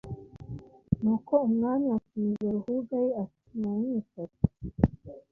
Nuko 1.01 1.33
umwami 1.47 1.87
atumiza 1.97 2.47
Ruhuga 2.55 2.95
ye, 3.05 3.11
ati 3.23 3.41
«nimumwicaze.» 3.57 4.41